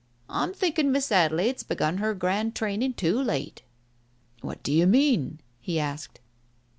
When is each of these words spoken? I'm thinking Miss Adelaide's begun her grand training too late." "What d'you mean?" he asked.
I'm 0.31 0.51
thinking 0.51 0.91
Miss 0.91 1.11
Adelaide's 1.11 1.61
begun 1.61 1.97
her 1.97 2.15
grand 2.15 2.55
training 2.55 2.93
too 2.93 3.21
late." 3.21 3.61
"What 4.41 4.63
d'you 4.63 4.87
mean?" 4.87 5.41
he 5.59 5.79
asked. 5.79 6.19